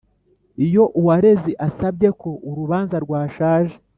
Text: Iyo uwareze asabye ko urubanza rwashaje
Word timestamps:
Iyo 0.65 0.83
uwareze 0.99 1.51
asabye 1.67 2.09
ko 2.21 2.29
urubanza 2.49 2.95
rwashaje 3.05 3.75